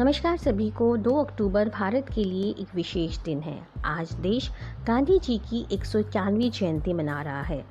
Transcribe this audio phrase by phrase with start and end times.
[0.00, 4.50] नमस्कार सभी को 2 अक्टूबर भारत के लिए एक विशेष दिन है। आज देश
[4.86, 5.84] गांधी जी की एक
[6.50, 7.64] जयंती मना रहा है।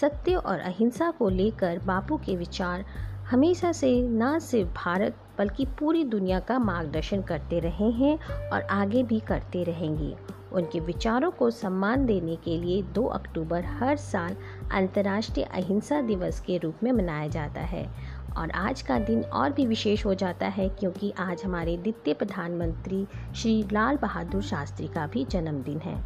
[0.00, 2.84] सत्य और अहिंसा को लेकर बापू के विचार
[3.30, 8.18] हमेशा से, न सिर्फ़ भारत, बल्कि पूरी दुनिया का मार्गदर्शन करते रहे हैं
[8.50, 10.14] और आगे भी करते रहेंगे।
[10.52, 14.36] उनके विचारों को सम्मान देने के लिए 2 अक्टूबर हर साल
[14.72, 17.88] अंतर्राष्ट्रीय अहिंसा दिवस के रूप में मनाया जाता है।
[18.36, 23.06] और आज का दिन और भी विशेष हो जाता है क्योंकि आज हमारे द्वितीय प्रधानमंत्री
[23.36, 25.96] श्री लाल बहादुर शास्त्री का भी जन्मदिन है।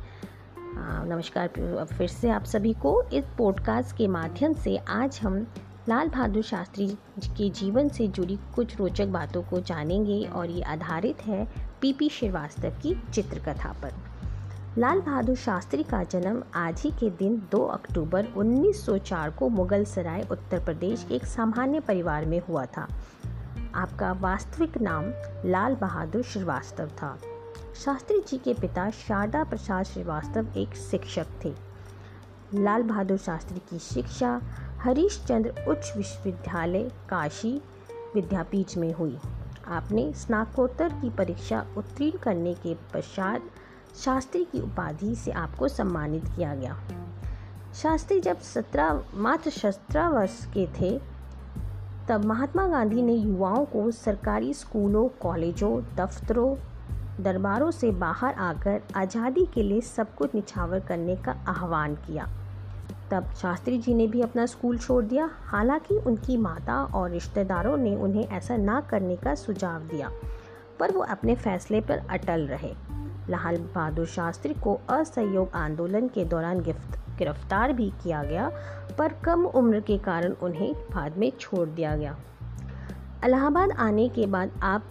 [1.08, 5.46] नमस्कार, फिर से आप सभी को इस पॉडकास्ट के माध्यम से आज हम
[5.88, 6.86] लाल बहादुर शास्त्री
[7.26, 11.44] के जीवन से जुड़ी कुछ रोचक बातों को जानेंगे और ये आधारित है
[11.80, 14.09] पीपी श्रीवास्तव की चित्रकथा पर।
[14.78, 20.28] लाल बहादुर शास्त्री का जन्म आज ही के दिन 2 अक्टूबर 1904 को मुगल सराय,
[20.30, 22.88] उत्तर प्रदेश के एक सामान्य परिवार में हुआ था।
[23.74, 25.04] आपका वास्तविक नाम
[25.50, 27.18] लाल बहादुर श्रीवास्तव था।
[27.84, 31.54] शास्त्री जी के पिता शारदा प्रसाद श्रीवास्तव एक शिक्षक थे।
[32.54, 34.42] लाल बहादुर शास्त्री की शिक्षा
[34.78, 37.62] हरीश चंद्र उच्च विश्वविद्यालय, काशी
[38.14, 39.18] विद्यापीठ में हुई।
[39.66, 43.42] आपने स्नाकोत्तर की परीक्षा उत्तीर्ण करने के पश्चात
[43.96, 46.76] शास्त्री की उपाधि से आपको सम्मानित किया गया।
[47.74, 51.00] शास्त्री जब सत्रह, मात्र सत्रह वर्ष के थे,
[52.08, 56.56] तब महात्मा गांधी ने युवाओं को सरकारी स्कूलों, कॉलेजों, दफ्तरों,
[57.22, 62.28] दरबारों से बाहर आकर आज़ादी के लिए सब कुछ निछावर करने का आह्वान किया।
[63.10, 67.96] तब शास्त्री जी ने भी अपना स्कूल छोड़ दिया। हालाँकि उनकी माता और रिश्तेदारों ने
[67.96, 70.10] उन्हें ऐसा ना करने का सुझाव दिया,
[70.80, 72.74] पर वो अपने फैसले पर अटल रहे।
[73.30, 78.50] लाल बहादुर शास्त्री को असहयोग आंदोलन के दौरान गिरफ़्तार भी किया गया
[78.98, 82.16] पर कम उम्र के कारण उन्हें बाद में छोड़ दिया गया।
[83.24, 84.84] इलाहाबाद आने के बाद आप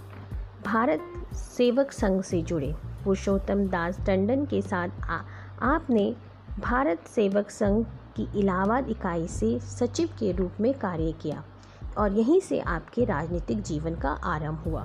[0.65, 1.01] भारत
[1.33, 2.73] सेवक संघ से जुड़े।
[3.03, 5.19] पुरुषोत्तम दास टंडन के साथ आ,
[5.65, 6.15] आपने
[6.59, 7.85] भारत सेवक संघ
[8.15, 11.43] की इलाहाबाद इकाई से सचिव के रूप में कार्य किया
[11.97, 14.81] और यहीं से आपके राजनीतिक जीवन का आरंभ हुआ।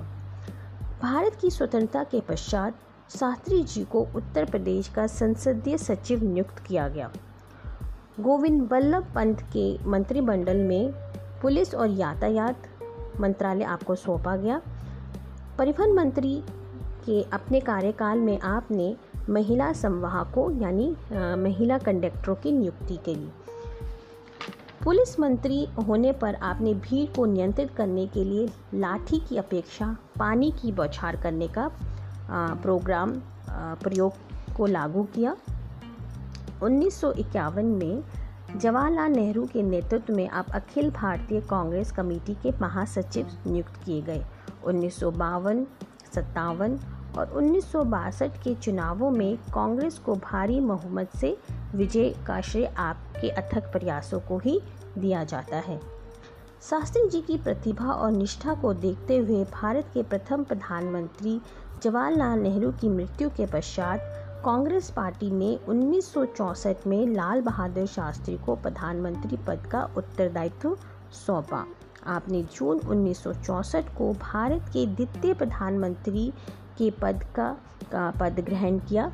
[1.01, 2.79] भारत की स्वतंत्रता के पश्चात
[3.09, 7.11] शास्त्री जी को उत्तर प्रदेश का संसदीय सचिव नियुक्त किया गया।
[8.19, 10.91] गोविंद बल्लभ पंत के मंत्रिमंडल में
[11.41, 12.67] पुलिस और यातायात
[13.19, 14.61] मंत्रालय आपको सौंपा गया।
[15.57, 16.43] परिवहन मंत्री
[17.05, 18.95] के अपने कार्यकाल में आपने
[19.29, 20.95] महिला संवाहकों यानी
[21.43, 23.31] महिला कंडक्टरों की नियुक्ति के लिए
[24.83, 30.51] पुलिस मंत्री होने पर आपने भीड़ को नियंत्रित करने के लिए लाठी की अपेक्षा, पानी
[30.51, 31.67] की बौछार करने का
[32.29, 33.13] प्रोग्राम
[33.83, 34.13] प्रयोग
[34.57, 35.35] को लागू किया।
[36.63, 38.03] उन्नीस सौ इक्यावन में
[38.57, 44.23] जवाहरलाल नेहरू के नेतृत्व में आप अखिल भारतीय कांग्रेस कमेटी के महासचिव नियुक्त किए गए।
[44.65, 44.99] उन्नीस
[46.15, 46.79] सत्तावन
[47.17, 51.37] और उन्नीस सौ बासठ के चुनावों में कांग्रेस को भारी बहुमत से
[51.75, 54.59] विजय का श्रेय आपके अथक प्रयासों को ही
[54.97, 55.79] दिया जाता है।
[56.61, 61.39] शास्त्री जी की प्रतिभा और निष्ठा को देखते हुए भारत के प्रथम प्रधानमंत्री
[61.83, 63.99] जवाहरलाल नेहरू की मृत्यु के पश्चात
[64.45, 70.77] कांग्रेस पार्टी ने 1964 में लाल बहादुर शास्त्री को प्रधानमंत्री पद का उत्तरदायित्व
[71.25, 71.65] सौंपा।
[72.07, 76.31] आपने जून 1964 को भारत के द्वितीय प्रधानमंत्री
[76.77, 77.57] के पद का,
[77.91, 79.11] का पद ग्रहण किया।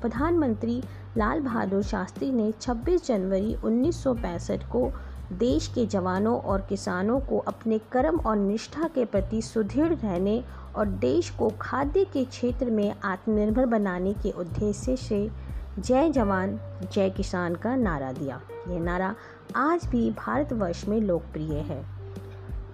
[0.00, 0.82] प्रधानमंत्री
[1.16, 4.90] लाल बहादुर शास्त्री ने 26 जनवरी 1965 को
[5.32, 10.42] देश के जवानों और किसानों को अपने कर्म और निष्ठा के प्रति सुदृढ़ रहने
[10.76, 15.30] और देश को खाद्य के क्षेत्र में आत्मनिर्भर बनाने के उद्देश्य से
[15.78, 16.58] जय जवान,
[16.92, 19.14] जय किसान का नारा दिया। यह नारा
[19.56, 21.82] आज भी भारतवर्ष में लोकप्रिय है।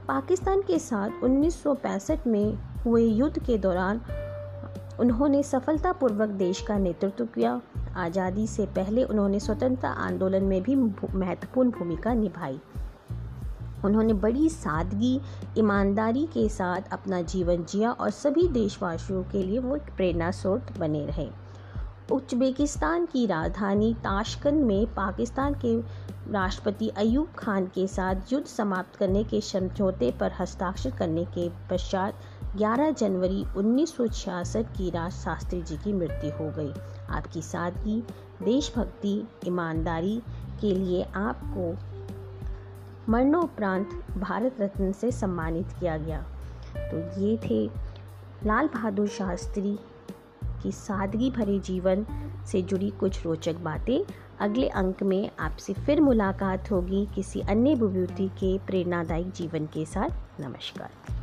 [0.08, 4.00] पाकिस्तान के साथ 1965 में हुए युद्ध के दौरान
[5.00, 7.60] उन्होंने सफलतापूर्वक देश का नेतृत्व किया।
[7.96, 12.60] आज़ादी से पहले उन्होंने स्वतंत्रता आंदोलन में भी महत्वपूर्ण भूमिका निभाई।
[13.84, 15.20] उन्होंने बड़ी सादगी,
[15.58, 20.78] ईमानदारी के साथ अपना जीवन जिया और सभी देशवासियों के लिए वो एक प्रेरणा स्रोत
[20.78, 21.28] बने रहे।
[22.12, 25.80] उज्बेकिस्तान की राजधानी ताशकंद में पाकिस्तान के
[26.32, 32.14] राष्ट्रपति अयूब खान के साथ युद्ध समाप्त करने के समझौते पर हस्ताक्षर करने के पश्चात
[32.56, 36.72] 11 जनवरी 1966 की राज शास्त्री जी की मृत्यु हो गई।
[37.10, 38.00] आपकी सादगी,
[38.42, 40.22] देशभक्ति, ईमानदारी
[40.60, 41.95] के लिए आपको
[43.08, 46.24] मरणोपरांत भारत रत्न से सम्मानित किया गया।
[46.76, 47.70] तो ये थे
[48.44, 49.78] लाल बहादुर शास्त्री
[50.62, 52.06] की सादगी भरे जीवन
[52.46, 58.28] से जुड़ी कुछ रोचक बातें। अगले अंक में आपसे फिर मुलाकात होगी किसी अन्य विभूति
[58.28, 61.15] के प्रेरणादायक जीवन के साथ। नमस्कार।